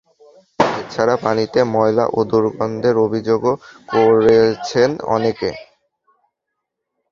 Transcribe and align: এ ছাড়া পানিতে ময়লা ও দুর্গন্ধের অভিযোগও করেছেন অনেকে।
এ 0.59 0.81
ছাড়া 0.91 1.15
পানিতে 1.23 1.59
ময়লা 1.73 2.05
ও 2.09 2.19
দুর্গন্ধের 2.31 2.95
অভিযোগও 3.05 3.53
করেছেন 3.89 4.89
অনেকে। 5.15 5.49